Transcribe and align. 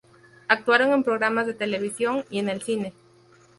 Actuaron 0.47 0.93
en 0.93 1.03
programas 1.03 1.45
de 1.45 1.53
televisión 1.53 2.25
y 2.31 2.39
en 2.39 2.49
el 2.49 2.63
cine. 2.63 2.95